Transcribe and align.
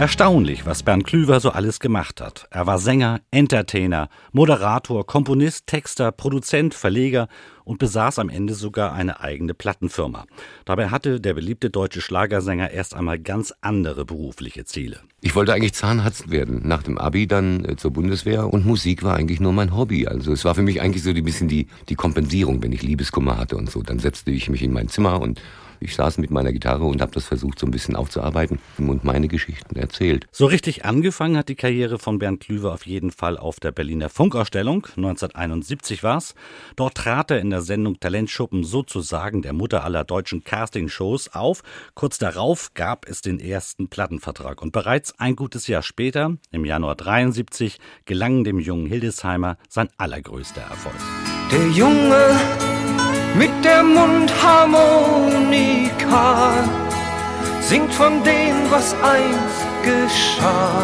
Erstaunlich, 0.00 0.64
was 0.64 0.82
Bernd 0.82 1.04
Klüver 1.04 1.40
so 1.40 1.50
alles 1.50 1.78
gemacht 1.78 2.22
hat. 2.22 2.46
Er 2.50 2.66
war 2.66 2.78
Sänger, 2.78 3.20
Entertainer, 3.30 4.08
Moderator, 4.32 5.04
Komponist, 5.04 5.66
Texter, 5.66 6.10
Produzent, 6.10 6.72
Verleger 6.72 7.28
und 7.64 7.78
besaß 7.78 8.18
am 8.18 8.30
Ende 8.30 8.54
sogar 8.54 8.94
eine 8.94 9.20
eigene 9.20 9.52
Plattenfirma. 9.52 10.24
Dabei 10.64 10.88
hatte 10.88 11.20
der 11.20 11.34
beliebte 11.34 11.68
deutsche 11.68 12.00
Schlagersänger 12.00 12.70
erst 12.70 12.94
einmal 12.94 13.18
ganz 13.18 13.52
andere 13.60 14.06
berufliche 14.06 14.64
Ziele. 14.64 15.00
Ich 15.20 15.34
wollte 15.34 15.52
eigentlich 15.52 15.74
Zahnarzt 15.74 16.30
werden, 16.30 16.62
nach 16.64 16.82
dem 16.82 16.96
Abi 16.96 17.26
dann 17.26 17.66
äh, 17.66 17.76
zur 17.76 17.90
Bundeswehr 17.90 18.50
und 18.50 18.64
Musik 18.64 19.02
war 19.02 19.16
eigentlich 19.16 19.38
nur 19.38 19.52
mein 19.52 19.76
Hobby. 19.76 20.06
Also 20.06 20.32
es 20.32 20.46
war 20.46 20.54
für 20.54 20.62
mich 20.62 20.80
eigentlich 20.80 21.02
so 21.02 21.10
ein 21.10 21.24
bisschen 21.24 21.48
die, 21.48 21.66
die 21.90 21.94
Kompensierung, 21.94 22.62
wenn 22.62 22.72
ich 22.72 22.80
Liebeskummer 22.80 23.36
hatte 23.36 23.58
und 23.58 23.70
so. 23.70 23.82
Dann 23.82 23.98
setzte 23.98 24.30
ich 24.30 24.48
mich 24.48 24.62
in 24.62 24.72
mein 24.72 24.88
Zimmer 24.88 25.20
und 25.20 25.42
ich 25.80 25.94
saß 25.94 26.18
mit 26.18 26.30
meiner 26.30 26.52
Gitarre 26.52 26.84
und 26.84 27.00
habe 27.00 27.12
das 27.12 27.24
versucht 27.24 27.58
so 27.58 27.66
ein 27.66 27.70
bisschen 27.70 27.96
aufzuarbeiten 27.96 28.58
und 28.78 29.04
meine 29.04 29.28
Geschichten 29.28 29.76
erzählt. 29.76 30.26
So 30.30 30.46
richtig 30.46 30.84
angefangen 30.84 31.36
hat 31.36 31.48
die 31.48 31.54
Karriere 31.54 31.98
von 31.98 32.18
Bernd 32.18 32.40
Klüver 32.40 32.72
auf 32.72 32.86
jeden 32.86 33.10
Fall 33.10 33.38
auf 33.38 33.60
der 33.60 33.72
Berliner 33.72 34.08
Funkausstellung. 34.08 34.86
1971 34.96 36.02
war's. 36.02 36.34
Dort 36.76 36.96
trat 36.96 37.30
er 37.30 37.40
in 37.40 37.50
der 37.50 37.62
Sendung 37.62 37.98
Talentschuppen 37.98 38.64
sozusagen 38.64 39.42
der 39.42 39.52
Mutter 39.52 39.84
aller 39.84 40.04
deutschen 40.04 40.44
Castingshows 40.44 41.34
auf. 41.34 41.62
Kurz 41.94 42.18
darauf 42.18 42.74
gab 42.74 43.08
es 43.08 43.22
den 43.22 43.40
ersten 43.40 43.88
Plattenvertrag 43.88 44.62
und 44.62 44.72
bereits 44.72 45.18
ein 45.18 45.36
gutes 45.36 45.66
Jahr 45.66 45.82
später, 45.82 46.36
im 46.50 46.64
Januar 46.64 46.94
73, 46.94 47.78
gelang 48.04 48.44
dem 48.44 48.58
jungen 48.58 48.86
Hildesheimer 48.86 49.56
sein 49.68 49.88
allergrößter 49.96 50.62
Erfolg. 50.62 50.94
Der 51.50 51.68
Junge 51.70 52.69
mit 53.36 53.50
der 53.64 53.82
Mundharmonika 53.82 56.64
singt 57.60 57.92
von 57.92 58.22
dem, 58.24 58.70
was 58.70 58.94
einst 59.02 59.66
geschah. 59.84 60.82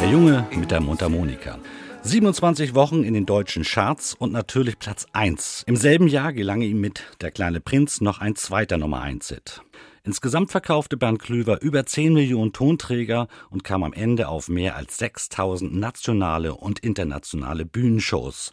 Der 0.00 0.08
Junge 0.08 0.46
mit 0.54 0.70
der 0.70 0.80
Mundharmonika. 0.80 1.58
27 2.02 2.74
Wochen 2.74 3.02
in 3.02 3.14
den 3.14 3.26
deutschen 3.26 3.62
Charts 3.62 4.14
und 4.14 4.32
natürlich 4.32 4.78
Platz 4.78 5.06
1. 5.12 5.64
Im 5.66 5.76
selben 5.76 6.06
Jahr 6.06 6.32
gelang 6.32 6.60
ihm 6.60 6.80
mit 6.80 7.02
Der 7.20 7.30
kleine 7.30 7.60
Prinz 7.60 8.00
noch 8.00 8.20
ein 8.20 8.36
zweiter 8.36 8.76
Nummer 8.76 9.00
1 9.00 9.28
Hit. 9.28 9.62
Insgesamt 10.02 10.50
verkaufte 10.50 10.98
Bernd 10.98 11.18
Klüver 11.18 11.62
über 11.62 11.86
10 11.86 12.12
Millionen 12.12 12.52
Tonträger 12.52 13.26
und 13.48 13.64
kam 13.64 13.82
am 13.82 13.94
Ende 13.94 14.28
auf 14.28 14.48
mehr 14.48 14.76
als 14.76 14.98
6000 14.98 15.74
nationale 15.74 16.54
und 16.54 16.80
internationale 16.80 17.64
Bühnenshows. 17.64 18.52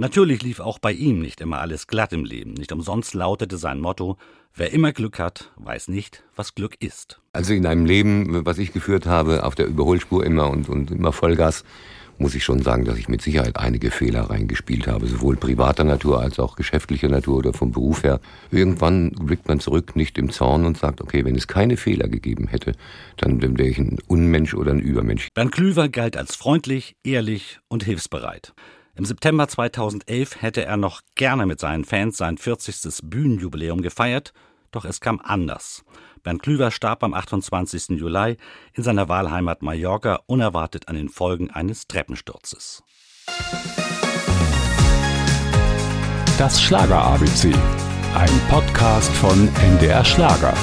Natürlich 0.00 0.42
lief 0.42 0.60
auch 0.60 0.78
bei 0.78 0.92
ihm 0.92 1.20
nicht 1.20 1.42
immer 1.42 1.60
alles 1.60 1.86
glatt 1.86 2.14
im 2.14 2.24
Leben. 2.24 2.54
Nicht 2.54 2.72
umsonst 2.72 3.12
lautete 3.12 3.58
sein 3.58 3.80
Motto, 3.80 4.16
wer 4.54 4.72
immer 4.72 4.92
Glück 4.92 5.18
hat, 5.18 5.52
weiß 5.56 5.88
nicht, 5.88 6.24
was 6.34 6.54
Glück 6.54 6.74
ist. 6.80 7.20
Also 7.34 7.52
in 7.52 7.66
einem 7.66 7.84
Leben, 7.84 8.46
was 8.46 8.56
ich 8.56 8.72
geführt 8.72 9.04
habe, 9.04 9.44
auf 9.44 9.56
der 9.56 9.66
Überholspur 9.66 10.24
immer 10.24 10.48
und, 10.48 10.70
und 10.70 10.90
immer 10.90 11.12
Vollgas, 11.12 11.64
muss 12.16 12.34
ich 12.34 12.44
schon 12.44 12.62
sagen, 12.62 12.86
dass 12.86 12.96
ich 12.96 13.08
mit 13.08 13.20
Sicherheit 13.20 13.58
einige 13.58 13.90
Fehler 13.90 14.22
reingespielt 14.22 14.86
habe, 14.86 15.06
sowohl 15.06 15.36
privater 15.36 15.84
Natur 15.84 16.22
als 16.22 16.38
auch 16.38 16.56
geschäftlicher 16.56 17.10
Natur 17.10 17.36
oder 17.36 17.52
vom 17.52 17.70
Beruf 17.70 18.02
her. 18.02 18.20
Irgendwann 18.50 19.10
blickt 19.10 19.48
man 19.48 19.60
zurück, 19.60 19.96
nicht 19.96 20.16
im 20.16 20.30
Zorn 20.30 20.64
und 20.64 20.78
sagt, 20.78 21.02
okay, 21.02 21.26
wenn 21.26 21.36
es 21.36 21.46
keine 21.46 21.76
Fehler 21.76 22.08
gegeben 22.08 22.46
hätte, 22.48 22.72
dann 23.18 23.42
wäre 23.42 23.68
ich 23.68 23.76
ein 23.76 23.98
Unmensch 24.06 24.54
oder 24.54 24.72
ein 24.72 24.80
Übermensch. 24.80 25.28
Bernd 25.34 25.52
Klüver 25.52 25.90
galt 25.90 26.16
als 26.16 26.36
freundlich, 26.36 26.96
ehrlich 27.04 27.58
und 27.68 27.84
hilfsbereit. 27.84 28.54
Im 28.94 29.04
September 29.04 29.46
2011 29.48 30.42
hätte 30.42 30.64
er 30.64 30.76
noch 30.76 31.02
gerne 31.14 31.46
mit 31.46 31.60
seinen 31.60 31.84
Fans 31.84 32.16
sein 32.16 32.38
40. 32.38 33.00
Bühnenjubiläum 33.04 33.82
gefeiert, 33.82 34.32
doch 34.72 34.84
es 34.84 35.00
kam 35.00 35.20
anders. 35.22 35.84
Bernd 36.22 36.42
Klüver 36.42 36.70
starb 36.70 37.02
am 37.02 37.14
28. 37.14 37.90
Juli 37.90 38.36
in 38.74 38.82
seiner 38.82 39.08
Wahlheimat 39.08 39.62
Mallorca 39.62 40.20
unerwartet 40.26 40.88
an 40.88 40.96
den 40.96 41.08
Folgen 41.08 41.50
eines 41.50 41.86
Treppensturzes. 41.86 42.82
Das 46.36 46.60
Schlager 46.60 47.02
ABC, 47.02 47.52
ein 48.14 48.40
Podcast 48.48 49.12
von 49.12 49.48
NDR 49.56 50.04
Schlager. 50.04 50.54